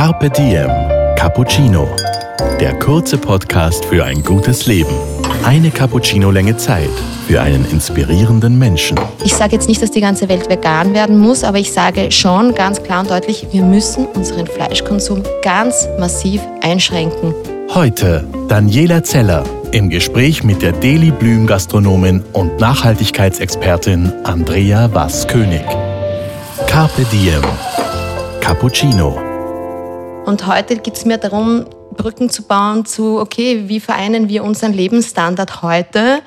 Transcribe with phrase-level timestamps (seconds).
[0.00, 0.70] Carpe Diem
[1.14, 1.86] Cappuccino.
[2.58, 4.94] Der kurze Podcast für ein gutes Leben.
[5.44, 6.88] Eine Cappuccino-Länge Zeit
[7.28, 8.98] für einen inspirierenden Menschen.
[9.22, 12.54] Ich sage jetzt nicht, dass die ganze Welt vegan werden muss, aber ich sage schon
[12.54, 17.34] ganz klar und deutlich, wir müssen unseren Fleischkonsum ganz massiv einschränken.
[17.74, 25.66] Heute Daniela Zeller im Gespräch mit der Deli Blüm Gastronomin und Nachhaltigkeitsexpertin Andrea Wass-König.
[26.66, 27.42] Carpe Diem.
[28.40, 29.29] Cappuccino.
[30.30, 34.72] Und heute geht es mir darum, Brücken zu bauen zu, okay, wie vereinen wir unseren
[34.72, 36.22] Lebensstandard heute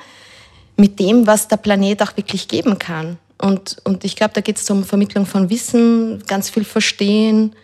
[0.76, 3.16] mit dem, was der Planet auch wirklich geben kann.
[3.40, 7.56] Und, und ich glaube, da geht es um Vermittlung von Wissen, ganz viel Verstehen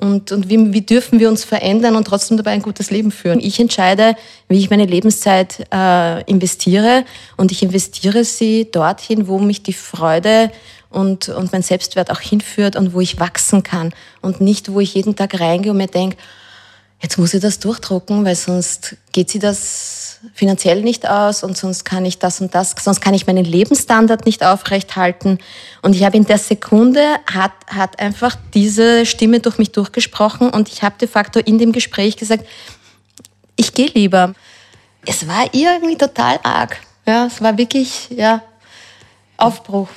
[0.00, 3.40] und, und wie, wie dürfen wir uns verändern und trotzdem dabei ein gutes Leben führen.
[3.40, 4.14] Ich entscheide,
[4.48, 7.04] wie ich meine Lebenszeit äh, investiere
[7.36, 10.52] und ich investiere sie dorthin, wo mich die Freude
[10.90, 13.92] und, und mein Selbstwert auch hinführt und wo ich wachsen kann
[14.22, 16.16] und nicht, wo ich jeden Tag reingehe und mir denke,
[17.00, 21.84] jetzt muss ich das durchdrucken, weil sonst geht sie das finanziell nicht aus und sonst
[21.84, 25.38] kann ich das und das, sonst kann ich meinen Lebensstandard nicht aufrechthalten.
[25.82, 30.68] Und ich habe in der Sekunde, hat, hat einfach diese Stimme durch mich durchgesprochen und
[30.68, 32.46] ich habe de facto in dem Gespräch gesagt,
[33.54, 34.34] ich gehe lieber.
[35.06, 36.78] Es war irgendwie total arg.
[37.06, 38.42] Ja, es war wirklich, ja,
[39.36, 39.88] Aufbruch.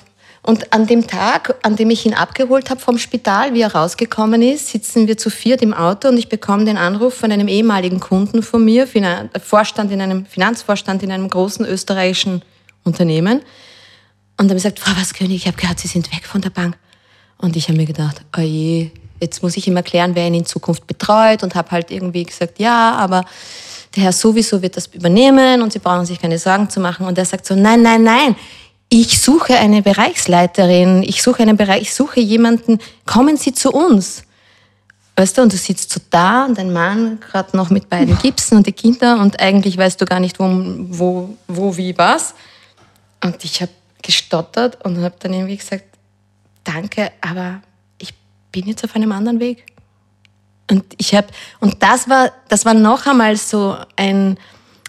[0.44, 4.42] Und an dem Tag, an dem ich ihn abgeholt habe vom Spital, wie er rausgekommen
[4.42, 8.00] ist, sitzen wir zu viert im Auto und ich bekomme den Anruf von einem ehemaligen
[8.00, 8.88] Kunden von mir,
[9.44, 12.42] Vorstand in einem, Finanzvorstand in einem großen österreichischen
[12.84, 13.42] Unternehmen.
[14.38, 16.76] Und er gesagt, Frau Waskönig, ich habe gehört, Sie sind weg von der Bank.
[17.38, 20.46] Und ich habe mir gedacht, oh je, jetzt muss ich ihm erklären, wer ihn in
[20.46, 23.24] Zukunft betreut und habe halt irgendwie gesagt, ja, aber
[23.96, 27.06] der Herr sowieso wird das übernehmen und Sie brauchen sich keine Sorgen zu machen.
[27.06, 28.36] Und er sagt so, nein, nein, nein,
[28.94, 34.24] ich suche eine Bereichsleiterin, ich suche einen Bereich, ich suche jemanden, kommen Sie zu uns.
[35.16, 38.58] Weißt du, und du sitzt so da und dein Mann gerade noch mit beiden Gipsen
[38.58, 40.46] und die Kinder und eigentlich weißt du gar nicht, wo,
[40.90, 42.36] wo, wo wie, was.
[43.24, 45.86] Und ich habe gestottert und habe dann irgendwie gesagt,
[46.66, 47.62] danke, aber
[47.98, 48.14] ich
[48.52, 49.68] bin jetzt auf einem anderen Weg.
[50.70, 51.28] Und ich habe,
[51.62, 54.38] und das war, das war noch einmal so ein,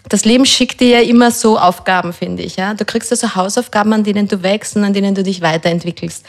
[0.09, 2.57] das Leben schickt dir ja immer so Aufgaben, finde ich.
[2.57, 2.73] Ja?
[2.73, 6.25] Du kriegst also Hausaufgaben, an denen du wächst und an denen du dich weiterentwickelst.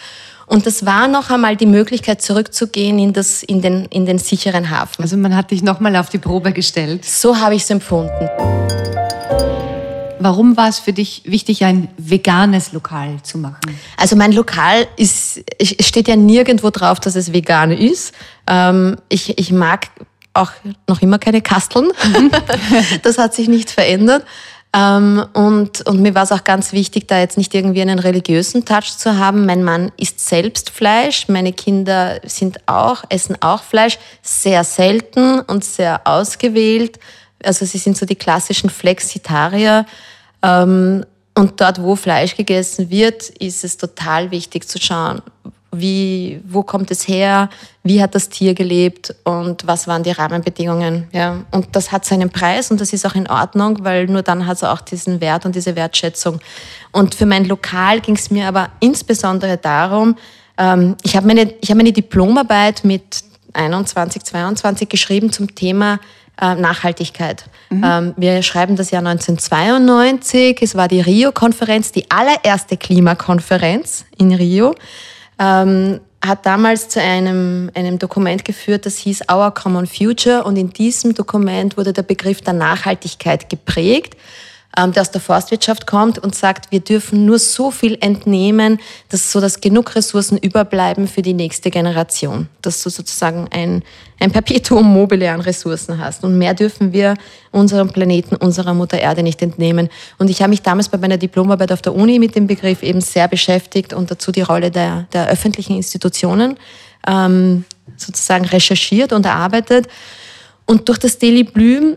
[0.47, 4.71] Und das war noch einmal die Möglichkeit, zurückzugehen in, das, in, den, in den sicheren
[4.71, 5.03] Hafen.
[5.03, 7.05] Also man hat dich noch mal auf die Probe gestellt.
[7.05, 8.29] So habe ich es empfunden.
[10.21, 13.79] Warum war es für dich wichtig, ein veganes Lokal zu machen?
[13.97, 18.15] Also mein Lokal ist, steht ja nirgendwo drauf, dass es vegan ist.
[18.47, 19.89] Ähm, ich, ich mag
[20.35, 20.51] auch
[20.89, 21.91] noch immer keine Kasteln.
[23.03, 24.25] Das hat sich nicht verändert.
[24.75, 28.65] Ähm, und, und mir war es auch ganz wichtig, da jetzt nicht irgendwie einen religiösen
[28.65, 29.47] Touch zu haben.
[29.47, 35.65] Mein Mann isst selbst Fleisch, meine Kinder sind auch, essen auch Fleisch, sehr selten und
[35.65, 36.99] sehr ausgewählt.
[37.45, 39.87] Also sie sind so die klassischen Flexitarier.
[40.43, 41.05] Ähm,
[41.37, 45.23] und dort, wo Fleisch gegessen wird, ist es total wichtig zu schauen,
[45.81, 47.49] wie, wo kommt es her,
[47.83, 51.09] wie hat das Tier gelebt und was waren die Rahmenbedingungen.
[51.13, 51.45] Ja.
[51.51, 54.57] Und das hat seinen Preis und das ist auch in Ordnung, weil nur dann hat
[54.57, 56.41] es auch diesen Wert und diese Wertschätzung.
[56.93, 60.17] Und für mein Lokal ging es mir aber insbesondere darum,
[60.59, 65.99] ähm, ich habe meine, ich hab meine Diplomarbeit mit 21, 22 geschrieben zum Thema
[66.41, 67.45] äh, Nachhaltigkeit.
[67.71, 67.85] Mhm.
[67.85, 70.61] Ähm, wir schreiben das Jahr 1992.
[70.63, 74.75] Es war die Rio-Konferenz, die allererste Klimakonferenz in Rio
[75.39, 80.45] ähm, hat damals zu einem, einem Dokument geführt, das hieß Our Common Future.
[80.45, 84.17] Und in diesem Dokument wurde der Begriff der Nachhaltigkeit geprägt.
[84.77, 89.31] Ähm, der aus der Forstwirtschaft kommt und sagt, wir dürfen nur so viel entnehmen, dass
[89.31, 92.49] so dass genug Ressourcen überbleiben für die nächste Generation.
[92.61, 93.85] Dass du sozusagen ein,
[94.19, 96.25] ein Perpetuum mobile an Ressourcen hast.
[96.25, 97.15] Und mehr dürfen wir
[97.53, 99.91] unserem Planeten, unserer Mutter Erde nicht entnehmen.
[100.19, 103.01] Und ich habe mich damals bei meiner Diplomarbeit auf der Uni mit dem Begriff eben
[103.01, 106.59] sehr beschäftigt und dazu die Rolle der, der öffentlichen Institutionen
[107.07, 107.65] ähm,
[107.97, 109.87] sozusagen recherchiert und erarbeitet.
[110.67, 111.97] Und durch das Daily Blüm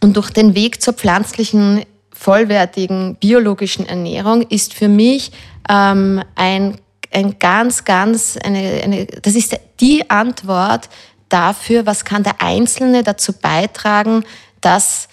[0.00, 1.82] und durch den Weg zur pflanzlichen
[2.14, 5.32] vollwertigen biologischen Ernährung ist für mich
[5.68, 6.78] ähm, ein,
[7.12, 10.88] ein ganz, ganz, eine, eine, das ist die Antwort
[11.28, 14.24] dafür, was kann der Einzelne dazu beitragen,
[14.60, 15.08] dass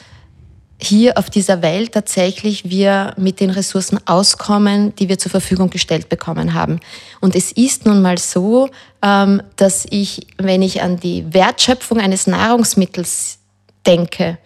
[0.83, 6.09] hier auf dieser Welt tatsächlich wir mit den Ressourcen auskommen, die wir zur Verfügung gestellt
[6.09, 6.79] bekommen haben.
[7.19, 8.69] Und es ist nun mal so,
[9.03, 13.39] ähm, dass ich, wenn ich an die Wertschöpfung eines Nahrungsmittels
[13.85, 14.37] denke,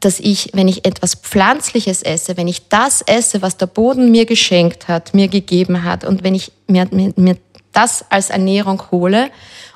[0.00, 4.24] dass ich, wenn ich etwas Pflanzliches esse, wenn ich das esse, was der Boden mir
[4.24, 7.36] geschenkt hat, mir gegeben hat, und wenn ich mir, mir, mir
[7.72, 9.30] das als Ernährung hole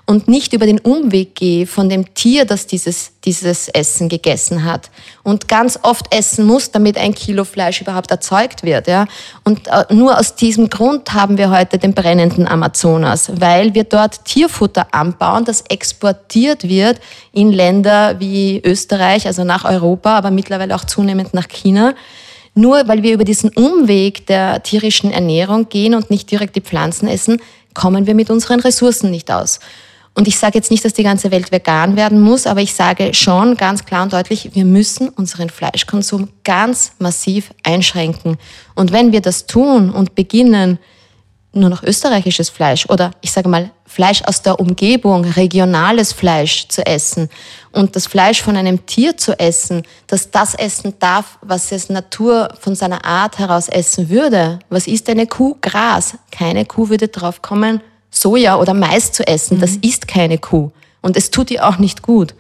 [0.07, 4.91] und nicht über den Umweg gehe von dem Tier, das dieses, dieses Essen gegessen hat
[5.23, 8.87] und ganz oft essen muss, damit ein Kilo Fleisch überhaupt erzeugt wird.
[8.87, 9.07] Ja?
[9.45, 14.27] Und äh, nur aus diesem Grund haben wir heute den brennenden Amazonas, weil wir dort
[14.27, 17.01] Tierfutter anbauen, das exportiert wird
[17.33, 21.95] in Länder wie Österreich, also nach Europa, aber mittlerweile auch zunehmend nach China.
[22.55, 27.09] Nur weil wir über diesen Umweg der tierischen Ernährung gehen und nicht direkt die Pflanzen
[27.09, 27.41] essen,
[27.73, 29.59] kommen wir mit unseren Ressourcen nicht aus.
[30.15, 33.15] Und ich sage jetzt nicht, dass die ganze Welt vegan werden muss, aber ich sage
[33.15, 38.37] schon ganz klar und deutlich, wir müssen unseren Fleischkonsum ganz massiv einschränken.
[38.77, 40.79] Und wenn wir das tun und beginnen,
[41.55, 46.85] nur noch österreichisches Fleisch oder ich sage mal Fleisch aus der Umgebung, regionales Fleisch zu
[46.85, 47.29] essen
[47.71, 52.49] und das Fleisch von einem Tier zu essen, das das essen darf, was es Natur
[52.61, 54.59] von seiner Art heraus essen würde.
[54.69, 55.57] Was ist eine Kuh?
[55.61, 56.17] Gras.
[56.33, 57.81] Keine Kuh würde drauf kommen,
[58.15, 59.59] Soja oder Mais zu essen.
[59.59, 59.61] Mhm.
[59.61, 60.71] Das ist keine Kuh.
[61.03, 62.35] Und es tut ihr auch nicht gut.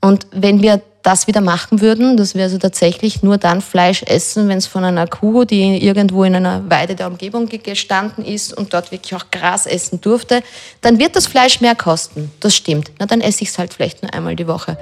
[0.00, 4.48] Und wenn wir das wieder machen würden, dass wir also tatsächlich nur dann Fleisch essen,
[4.48, 8.72] wenn es von einer Kuh, die irgendwo in einer Weide der Umgebung gestanden ist und
[8.72, 10.42] dort wirklich auch Gras essen durfte,
[10.80, 12.32] dann wird das Fleisch mehr kosten.
[12.40, 12.90] Das stimmt.
[12.98, 14.78] Na, dann esse ich es halt vielleicht nur einmal die Woche.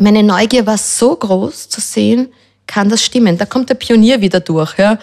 [0.00, 2.28] Meine Neugier war so groß zu sehen,
[2.66, 3.38] kann das stimmen?
[3.38, 4.76] Da kommt der Pionier wieder durch.
[4.78, 4.98] Ja?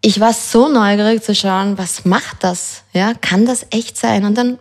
[0.00, 2.82] Ich war so neugierig zu schauen, was macht das?
[2.92, 3.12] Ja?
[3.14, 4.24] Kann das echt sein?
[4.24, 4.58] Und dann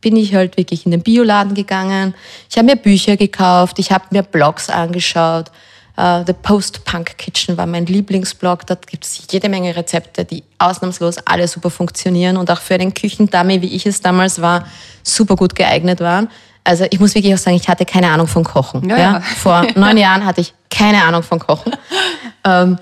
[0.00, 2.14] bin ich halt wirklich in den Bioladen gegangen.
[2.50, 5.50] Ich habe mir Bücher gekauft, ich habe mir Blogs angeschaut.
[5.96, 8.66] Uh, The Post-Punk Kitchen war mein Lieblingsblog.
[8.66, 12.92] Dort gibt es jede Menge Rezepte, die ausnahmslos alle super funktionieren und auch für einen
[12.92, 14.66] Küchendummy, wie ich es damals war,
[15.04, 16.28] super gut geeignet waren.
[16.64, 18.88] Also ich muss wirklich auch sagen, ich hatte keine Ahnung von Kochen.
[18.88, 19.20] Ja, ja.
[19.20, 21.72] Vor neun Jahren hatte ich keine Ahnung von Kochen.
[22.44, 22.78] ähm,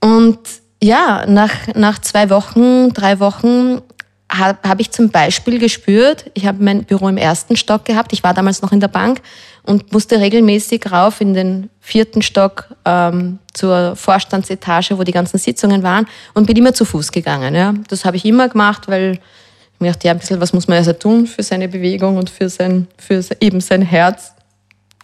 [0.00, 0.38] und
[0.82, 3.82] ja, nach, nach zwei Wochen, drei Wochen
[4.30, 8.22] habe hab ich zum Beispiel gespürt, ich habe mein Büro im ersten Stock gehabt, ich
[8.22, 9.22] war damals noch in der Bank
[9.62, 15.82] und musste regelmäßig rauf in den vierten Stock ähm, zur Vorstandsetage, wo die ganzen Sitzungen
[15.82, 17.54] waren und bin immer zu Fuß gegangen.
[17.54, 17.74] Ja.
[17.88, 20.78] Das habe ich immer gemacht, weil ich mir dachte, ja, ein bisschen was muss man
[20.78, 24.32] also tun für seine Bewegung und für, sein, für eben sein Herz.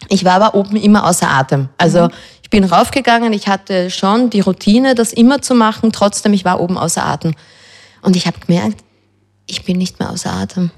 [0.08, 1.68] Ich war aber oben immer außer Atem.
[1.78, 2.10] Also mhm.
[2.42, 6.60] ich bin raufgegangen, ich hatte schon die Routine, das immer zu machen, trotzdem ich war
[6.60, 7.34] oben außer Atem.
[8.02, 8.84] Und ich habe gemerkt,
[9.46, 10.70] ich bin nicht mehr außer Atem.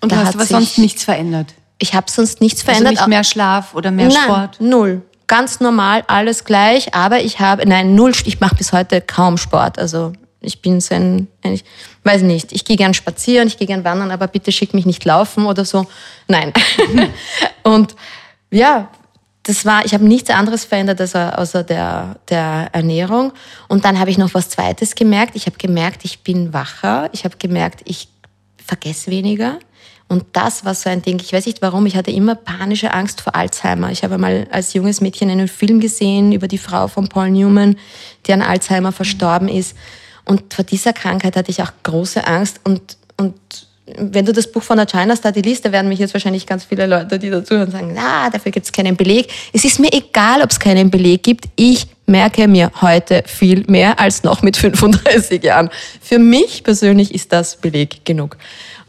[0.00, 1.54] Und da hast aber sonst nichts verändert?
[1.78, 2.98] Ich habe sonst nichts also verändert.
[2.98, 4.60] Also nicht mehr Schlaf oder mehr nein, Sport?
[4.60, 5.02] null.
[5.26, 9.78] Ganz normal, alles gleich, aber ich habe, nein, null, ich mache bis heute kaum Sport.
[9.78, 11.64] Also ich bin so ein, ich
[12.04, 15.04] weiß nicht, ich gehe gern spazieren, ich gehe gern wandern, aber bitte schick mich nicht
[15.04, 15.86] laufen oder so.
[16.28, 16.52] Nein.
[17.62, 17.94] und
[18.50, 18.88] ja,
[19.42, 23.32] das war, ich habe nichts anderes verändert als, außer der, der Ernährung.
[23.68, 25.34] Und dann habe ich noch was Zweites gemerkt.
[25.34, 27.08] Ich habe gemerkt, ich bin wacher.
[27.12, 28.08] Ich habe gemerkt, ich
[28.64, 29.58] vergesse weniger.
[30.08, 31.20] Und das war so ein Ding.
[31.20, 31.86] Ich weiß nicht warum.
[31.86, 33.92] Ich hatte immer panische Angst vor Alzheimer.
[33.92, 37.76] Ich habe mal als junges Mädchen einen Film gesehen über die Frau von Paul Newman,
[38.26, 39.76] die an Alzheimer verstorben ist.
[40.24, 42.60] Und vor dieser Krankheit hatte ich auch große Angst.
[42.64, 43.34] Und, und
[43.96, 46.64] wenn du das Buch von der China Study liest, da werden mich jetzt wahrscheinlich ganz
[46.64, 49.28] viele Leute, die dazuhören, sagen, na, dafür gibt es keinen Beleg.
[49.52, 51.46] Es ist mir egal, ob es keinen Beleg gibt.
[51.56, 55.70] Ich merke mir heute viel mehr als noch mit 35 Jahren.
[56.00, 58.36] Für mich persönlich ist das Beleg genug.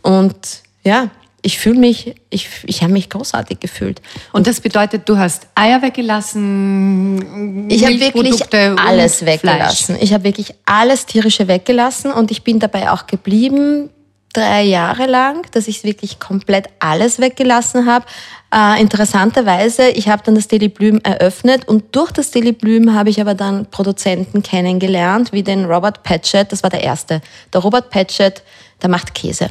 [0.02, 0.36] Und
[0.84, 1.10] ja,
[1.42, 4.02] ich fühle mich, ich, ich habe mich großartig gefühlt.
[4.32, 8.42] Und das bedeutet, du hast Eier weggelassen, ich habe wirklich
[8.80, 9.98] alles weggelassen.
[10.00, 13.90] Ich habe wirklich alles tierische weggelassen und ich bin dabei auch geblieben
[14.34, 18.06] drei Jahre lang, dass ich wirklich komplett alles weggelassen habe.
[18.54, 23.10] Äh, interessanterweise, ich habe dann das Daily Bloom eröffnet und durch das Daily Bloom habe
[23.10, 27.22] ich aber dann Produzenten kennengelernt, wie den Robert Patchett, das war der erste.
[27.54, 28.44] Der Robert Patchett,
[28.82, 29.50] der macht Käse.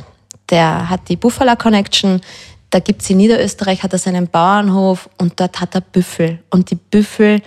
[0.50, 2.20] Der hat die Buffalo Connection,
[2.70, 6.38] da gibt's in Niederösterreich, hat er seinen Bauernhof und dort hat er Büffel.
[6.50, 7.42] Und die Büffel,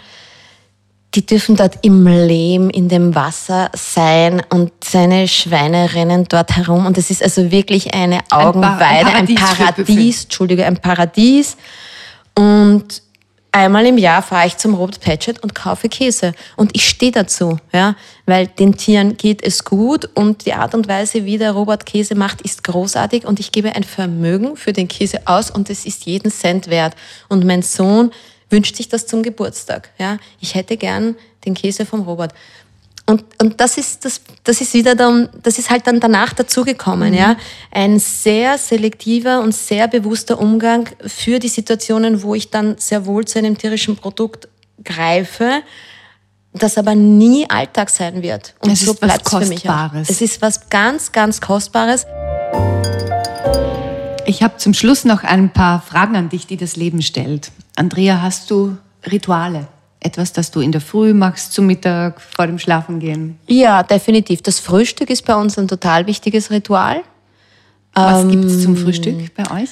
[1.16, 6.86] die dürfen dort im Lehm, in dem Wasser sein und seine Schweine rennen dort herum.
[6.86, 11.58] Und es ist also wirklich eine Augenweide, ein, ein Paradies, ein Paradies Entschuldige, ein Paradies.
[12.36, 13.02] Und
[13.54, 16.34] einmal im Jahr fahre ich zum Robert Patchett und kaufe Käse.
[16.58, 17.96] Und ich stehe dazu, ja,
[18.26, 22.16] weil den Tieren geht es gut und die Art und Weise, wie der Robert Käse
[22.16, 26.06] macht, ist großartig und ich gebe ein Vermögen für den Käse aus und es ist
[26.06, 26.96] jeden Cent wert.
[27.30, 28.12] Und mein Sohn
[28.50, 29.90] wünscht sich das zum Geburtstag.
[29.98, 30.18] Ja?
[30.40, 32.34] Ich hätte gern den Käse vom Robert.
[33.06, 37.12] Und, und das ist das, das ist wieder dann, das ist halt dann danach dazugekommen,
[37.12, 37.18] mhm.
[37.18, 37.36] ja.
[37.72, 43.26] Ein sehr selektiver und sehr bewusster Umgang für die Situationen, wo ich dann sehr wohl
[43.26, 44.48] zu einem tierischen Produkt
[44.84, 45.64] greife,
[46.54, 48.56] das aber nie Alltag sein wird.
[48.60, 49.74] Und Es so was bleibt's für mich auch.
[49.74, 50.10] Kostbares.
[50.10, 52.06] Es ist was ganz, ganz Kostbares.
[54.26, 57.52] Ich habe zum Schluss noch ein paar Fragen an dich, die das Leben stellt.
[57.76, 59.68] Andrea, hast du Rituale?
[60.04, 63.40] Etwas, das du in der Früh machst, zum Mittag, vor dem Schlafengehen?
[63.48, 64.42] Ja, definitiv.
[64.42, 67.02] Das Frühstück ist bei uns ein total wichtiges Ritual.
[67.94, 69.70] Was gibt es Ähm, zum Frühstück bei euch?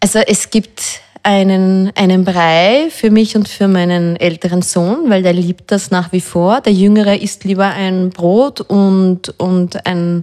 [0.00, 5.32] Also es gibt einen, einen Brei für mich und für meinen älteren Sohn, weil der
[5.32, 6.60] liebt das nach wie vor.
[6.60, 10.22] Der Jüngere isst lieber ein Brot und, und ein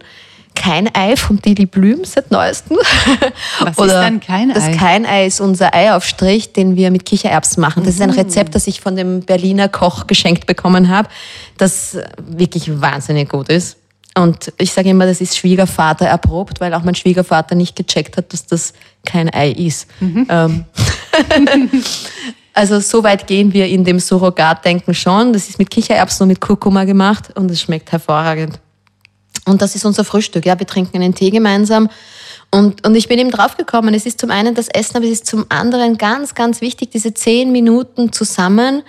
[0.55, 2.77] kein Ei vom Dili Blüm seit neuestem.
[3.59, 4.53] Was ist ein Kein-Ei?
[4.53, 7.83] Das Kein-Ei ist unser Eiaufstrich, den wir mit Kichererbsen machen.
[7.83, 8.09] Das ist Mhm.
[8.12, 11.09] ein Rezept, das ich von dem Berliner Koch geschenkt bekommen habe,
[11.57, 13.77] das wirklich wahnsinnig gut ist.
[14.17, 18.31] Und ich sage immer, das ist Schwiegervater erprobt, weil auch mein Schwiegervater nicht gecheckt hat,
[18.31, 18.74] dass das
[19.05, 19.88] kein Ei ist.
[20.00, 20.25] Mhm.
[20.29, 20.65] Ähm,
[22.53, 25.33] also so weit gehen wir in dem Surrogatdenken schon.
[25.33, 28.59] Das ist mit Kichererbsen und mit Kurkuma gemacht und es schmeckt hervorragend.
[29.46, 30.46] Und das ist unser Frühstück.
[30.46, 31.90] Ja, wir trinken einen Tee gemeinsam.
[32.52, 35.28] Und, und ich bin eben draufgekommen, es ist zum einen das Essen, aber es ist
[35.28, 38.84] zum anderen ganz, ganz wichtig, diese zehn Minuten zusammen.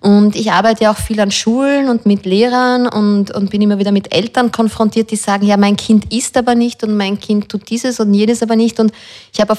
[0.00, 3.78] Und ich arbeite ja auch viel an Schulen und mit Lehrern und, und bin immer
[3.78, 7.50] wieder mit Eltern konfrontiert, die sagen, ja, mein Kind isst aber nicht und mein Kind
[7.50, 8.80] tut dieses und jenes aber nicht.
[8.80, 8.92] Und
[9.34, 9.58] ich habe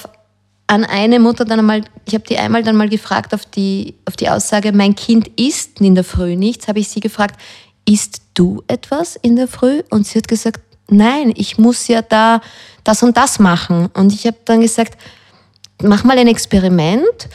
[0.66, 4.16] an eine Mutter dann einmal, ich habe die einmal dann mal gefragt auf die, auf
[4.16, 7.40] die Aussage, mein Kind isst in der Früh nichts, habe ich sie gefragt,
[7.86, 9.82] isst du etwas in der Früh?
[9.90, 12.42] Und sie hat gesagt, nein, ich muss ja da
[12.84, 13.90] das und das machen.
[13.94, 14.98] Und ich habe dann gesagt,
[15.82, 17.30] mach mal ein Experiment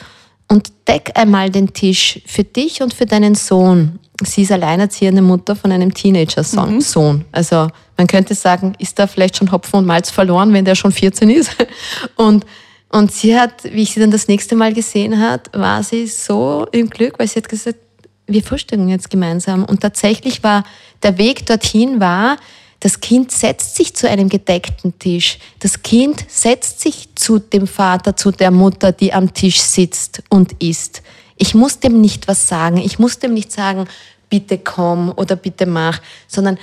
[0.49, 3.99] und deck einmal den Tisch für dich und für deinen Sohn.
[4.23, 6.81] Sie ist alleinerziehende Mutter von einem Teenager-Sohn.
[6.81, 7.25] Sohn.
[7.33, 10.93] Also man könnte sagen, ist da vielleicht schon Hopfen und Malz verloren, wenn der schon
[10.93, 11.51] 14 ist.
[12.17, 12.47] Und,
[12.89, 16.67] und sie hat, wie ich sie dann das nächste Mal gesehen hat, war sie so
[16.71, 17.79] im Glück, weil sie hat gesagt,
[18.27, 19.65] wir frühstücken jetzt gemeinsam.
[19.65, 20.65] Und tatsächlich war
[21.03, 22.37] der Weg dorthin war,
[22.81, 25.39] das Kind setzt sich zu einem gedeckten Tisch.
[25.61, 30.63] Das Kind setzt sich zu dem Vater, zu der Mutter, die am Tisch sitzt und
[30.63, 31.03] isst.
[31.37, 32.77] Ich muss dem nicht was sagen.
[32.79, 33.87] Ich muss dem nicht sagen,
[34.29, 36.59] bitte komm oder bitte mach, sondern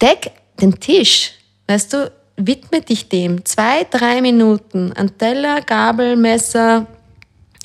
[0.00, 1.32] deck den Tisch.
[1.66, 3.44] Weißt du, widme dich dem.
[3.44, 4.92] Zwei, drei Minuten.
[4.92, 6.86] Ein Teller, Gabel, Messer,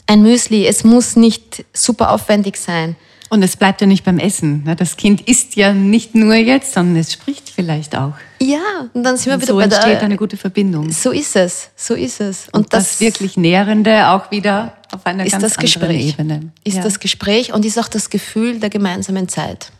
[0.07, 0.65] ein Müsli.
[0.65, 2.95] Es muss nicht super aufwendig sein.
[3.29, 4.63] Und es bleibt ja nicht beim Essen.
[4.63, 4.75] ne?
[4.75, 8.13] Das Kind isst ja nicht nur jetzt, sondern es spricht vielleicht auch.
[8.41, 10.91] Ja, und dann sind wir Und wieder so bei entsteht der, eine gute Verbindung.
[10.91, 12.47] So ist es, so ist es.
[12.51, 16.09] Und das, wirklich Nährende auch wieder auf einer ist ganz das anderen Gespräch.
[16.09, 16.51] Ebene.
[16.63, 16.83] Ist Ja.
[16.83, 19.71] das Gespräch und ist auch das Gefühl der gemeinsamen Zeit.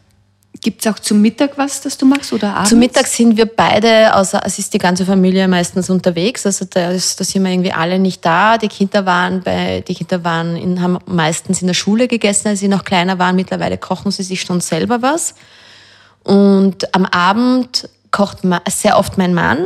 [0.62, 2.70] Gibt es auch zum Mittag was, das du machst oder abends?
[2.70, 6.46] Zum Mittag sind wir beide, außer es ist die ganze Familie meistens unterwegs.
[6.46, 8.58] Also da, ist, da sind wir irgendwie alle nicht da.
[8.58, 12.60] Die Kinder waren bei, die Kinder waren in, haben meistens in der Schule gegessen, als
[12.60, 13.38] sie noch kleiner waren.
[13.38, 15.34] Mittlerweile kochen sie sich schon selber was.
[16.24, 19.66] Und am Abend kocht sehr oft mein Mann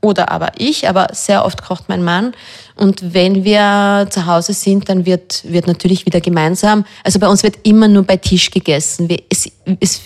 [0.00, 2.32] oder aber ich, aber sehr oft kocht mein Mann.
[2.74, 6.84] Und wenn wir zu Hause sind, dann wird, wird natürlich wieder gemeinsam.
[7.04, 9.08] Also bei uns wird immer nur bei Tisch gegessen.
[9.28, 10.00] Es, es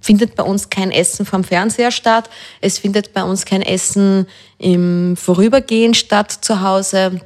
[0.00, 2.28] findet bei uns kein Essen vom Fernseher statt.
[2.60, 4.26] Es findet bei uns kein Essen
[4.58, 7.20] im Vorübergehen statt zu Hause.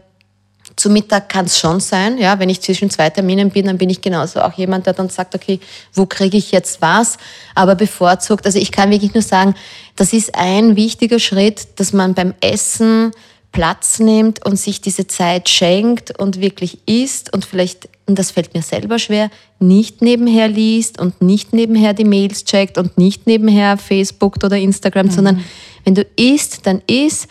[0.77, 3.91] Zu Mittag kann es schon sein, ja, wenn ich zwischen zwei Terminen bin, dann bin
[3.91, 5.61] ich genauso auch jemand, der dann sagt, okay,
[5.93, 7.19] wo kriege ich jetzt was?
[7.55, 9.55] Aber bevorzugt, also ich kann wirklich nur sagen,
[9.97, 13.12] das ist ein wichtiger Schritt, dass man beim Essen
[13.53, 18.55] Platz nimmt und sich diese Zeit schenkt und wirklich isst und vielleicht, und das fällt
[18.55, 23.77] mir selber schwer, nicht nebenher liest und nicht nebenher die Mails checkt und nicht nebenher
[23.77, 25.45] Facebook oder Instagram, sondern
[25.85, 27.27] wenn du isst, dann isst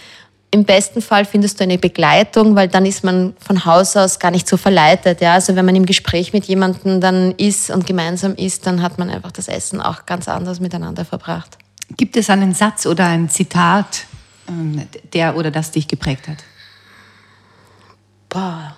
[0.51, 4.31] im besten Fall findest du eine Begleitung, weil dann ist man von Haus aus gar
[4.31, 5.21] nicht so verleitet.
[5.21, 5.33] Ja?
[5.33, 9.09] Also wenn man im Gespräch mit jemandem dann ist und gemeinsam isst, dann hat man
[9.09, 11.57] einfach das Essen auch ganz anders miteinander verbracht.
[11.97, 14.05] Gibt es einen Satz oder ein Zitat,
[14.47, 16.37] ähm, der oder das dich geprägt hat?
[18.29, 18.75] Boah.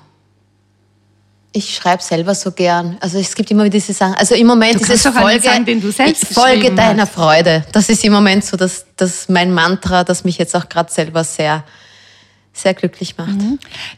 [1.54, 2.98] Ich schreibe selber so gern.
[3.02, 4.16] Also es gibt immer wieder diese Sachen.
[4.16, 7.14] Also im Moment Du ist es Folge, sagen, den du selbst Folge deiner hast.
[7.14, 7.66] Freude.
[7.74, 11.26] Das ist im Moment so das, das mein Mantra, das mich jetzt auch gerade selber
[11.26, 11.66] sehr,
[12.54, 13.36] sehr glücklich macht.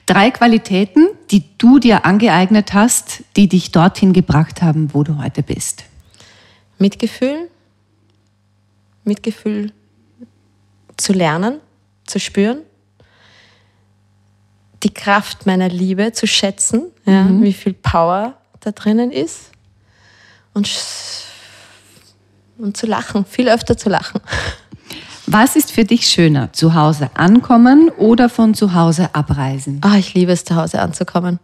[0.08, 5.44] Drei Qualitäten, die du dir angeeignet hast, die dich dorthin gebracht haben, wo du heute
[5.44, 5.84] bist.
[6.80, 7.50] Mitgefühl,
[9.04, 9.72] Mitgefühl
[10.98, 11.60] zu lernen,
[12.08, 12.62] zu spüren,
[14.84, 19.52] die Kraft meiner Liebe zu schätzen, ja, wie viel Power da drinnen ist
[20.54, 20.70] und,
[22.58, 24.22] und zu lachen, viel öfter zu lachen.
[25.26, 29.80] Was ist für dich schöner, zu Hause ankommen oder von zu Hause abreisen?
[29.82, 31.40] Ah, ich liebe es, zu Hause anzukommen.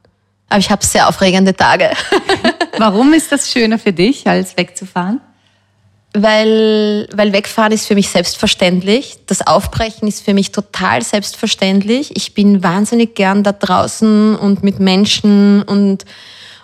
[0.50, 1.92] Aber ich habe sehr aufregende Tage.
[2.78, 5.22] Warum ist das schöner für dich, als wegzufahren?
[6.14, 9.20] Weil, weil wegfahren ist für mich selbstverständlich.
[9.28, 12.16] Das Aufbrechen ist für mich total selbstverständlich.
[12.16, 16.06] Ich bin wahnsinnig gern da draußen und mit Menschen und,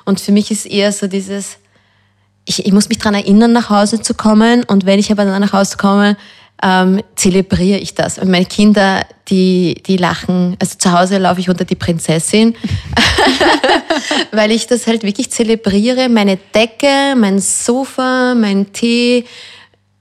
[0.03, 1.57] und für mich ist eher so dieses,
[2.45, 5.41] ich, ich muss mich daran erinnern, nach Hause zu kommen und wenn ich aber dann
[5.41, 6.17] nach Hause komme,
[6.63, 8.17] ähm, zelebriere ich das.
[8.17, 10.55] Und meine Kinder, die, die lachen.
[10.59, 12.55] Also zu Hause laufe ich unter die Prinzessin,
[14.31, 16.09] weil ich das halt wirklich zelebriere.
[16.09, 19.25] Meine Decke, mein Sofa, mein Tee,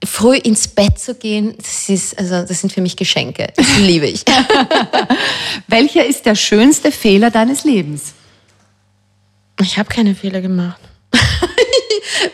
[0.03, 3.47] früh ins Bett zu gehen, das ist, also das sind für mich Geschenke.
[3.55, 4.23] Das liebe ich.
[5.67, 8.13] Welcher ist der schönste Fehler deines Lebens?
[9.61, 10.79] Ich habe keine Fehler gemacht.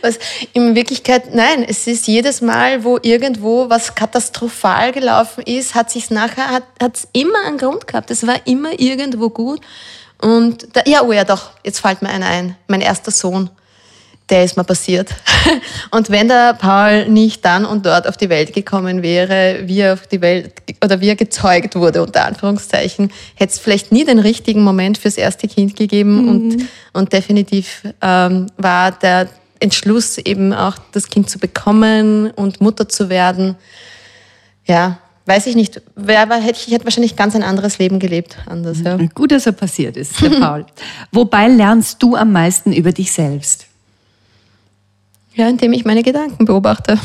[0.02, 0.20] Was
[0.54, 6.10] in Wirklichkeit, nein, es ist jedes Mal, wo irgendwo was katastrophal gelaufen ist, hat sich
[6.10, 8.12] nachher, hat es immer einen Grund gehabt.
[8.12, 9.62] Es war immer irgendwo gut.
[10.22, 12.56] Und da, ja, oh ja, doch, jetzt fällt mir einer ein.
[12.68, 13.50] Mein erster Sohn,
[14.30, 15.10] der ist mal passiert.
[15.92, 19.94] Und wenn der Paul nicht dann und dort auf die Welt gekommen wäre, wie er
[19.94, 24.20] auf die Welt oder wie er gezeugt wurde, unter Anführungszeichen, hätte es vielleicht nie den
[24.20, 26.22] richtigen Moment fürs erste Kind gegeben.
[26.22, 26.30] Mhm.
[26.30, 29.28] Und, und definitiv ähm, war der
[29.62, 33.56] Entschluss, eben auch das Kind zu bekommen und Mutter zu werden,
[34.66, 35.82] ja, weiß ich nicht.
[35.96, 38.38] Wer war, hätte, ich hätte wahrscheinlich ganz ein anderes Leben gelebt.
[38.48, 38.98] Anders, ja.
[39.14, 40.66] Gut, dass er passiert ist, der Paul.
[41.12, 43.68] Wobei lernst du am meisten über dich selbst?
[45.34, 47.00] Ja, indem ich meine Gedanken beobachte.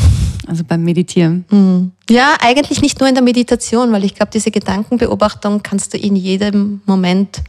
[0.48, 1.44] Also beim Meditieren.
[1.50, 1.92] Mhm.
[2.10, 6.16] Ja, eigentlich nicht nur in der Meditation, weil ich glaube, diese Gedankenbeobachtung kannst du in
[6.16, 7.42] jedem Moment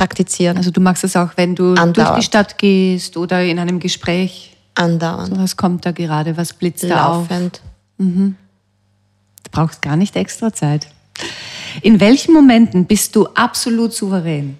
[0.00, 0.56] praktizieren.
[0.56, 1.98] Also du machst es auch, wenn du Andauernd.
[1.98, 4.56] durch die Stadt gehst oder in einem Gespräch.
[4.74, 5.34] Andauernd.
[5.34, 6.38] So, was kommt da gerade?
[6.38, 7.60] Was blitzt Laufend.
[7.62, 8.06] da auf?
[8.06, 8.34] Mhm.
[9.42, 10.88] Du brauchst gar nicht extra Zeit.
[11.82, 14.56] In welchen Momenten bist du absolut souverän?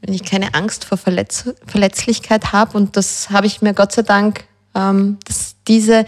[0.00, 4.02] Wenn ich keine Angst vor Verletz Verletzlichkeit habe und das habe ich mir Gott sei
[4.02, 4.42] Dank,
[4.74, 6.04] ähm, dass diese,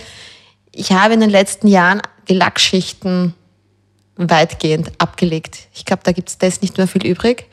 [0.72, 3.34] ich habe in den letzten Jahren die Lackschichten
[4.16, 5.68] weitgehend abgelegt.
[5.72, 7.46] Ich glaube, da gibt es das nicht mehr viel übrig.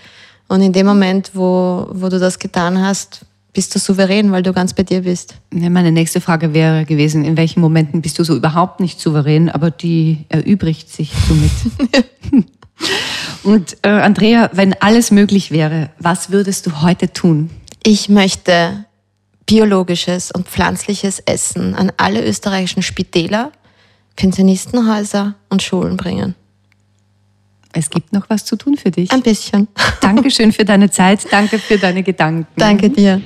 [0.50, 4.52] Und in dem Moment, wo, wo du das getan hast, bist du souverän, weil du
[4.52, 5.36] ganz bei dir bist.
[5.54, 9.50] Ja, meine nächste Frage wäre gewesen, in welchen Momenten bist du so überhaupt nicht souverän,
[9.50, 11.52] aber die erübrigt sich somit.
[13.44, 17.50] Und äh, Andrea, wenn alles möglich wäre, was würdest du heute tun?
[17.84, 18.86] Ich möchte
[19.46, 23.52] biologisches und pflanzliches Essen an alle österreichischen Spitäler,
[24.16, 26.36] Pensionistenhäuser und Schulen bringen.
[27.74, 29.12] Es gibt noch was zu tun für dich.
[29.12, 29.68] Ein bisschen.
[30.02, 32.48] Dankeschön für deine Zeit, danke für deine Gedanken.
[32.56, 33.22] Danke dir.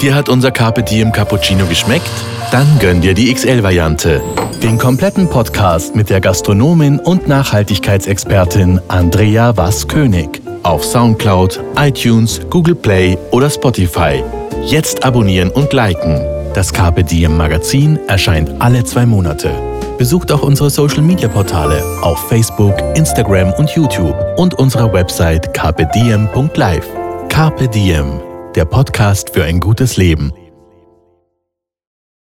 [0.00, 2.10] Dir hat unser Carpe Diem Cappuccino geschmeckt?
[2.52, 4.22] Dann gönn dir die XL-Variante.
[4.62, 10.40] Den kompletten Podcast mit der Gastronomin und Nachhaltigkeitsexpertin Andrea Was-König.
[10.62, 14.22] Auf Soundcloud, iTunes, Google Play oder Spotify.
[14.64, 16.20] Jetzt abonnieren und liken.
[16.54, 19.77] Das Carpe Diem Magazin erscheint alle zwei Monate.
[19.98, 26.86] Besucht auch unsere Social Media Portale auf Facebook, Instagram und YouTube und unsere Website carpediem.live.
[27.28, 28.20] Carpe Diem,
[28.54, 30.32] der Podcast für ein gutes Leben.